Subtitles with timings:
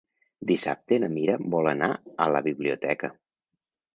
[0.51, 1.89] Dissabte na Mira vol anar
[2.25, 3.13] a la biblioteca.